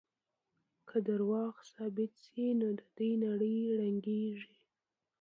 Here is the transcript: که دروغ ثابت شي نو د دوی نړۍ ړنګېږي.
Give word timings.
که 0.87 0.97
دروغ 1.07 1.53
ثابت 1.73 2.11
شي 2.25 2.45
نو 2.59 2.69
د 2.79 2.81
دوی 2.95 3.11
نړۍ 3.25 3.57
ړنګېږي. 3.77 4.53